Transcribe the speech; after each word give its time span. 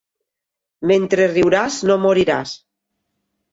Mentre 0.91 1.27
riuràs 1.35 1.79
no 1.91 1.99
moriràs. 2.07 2.57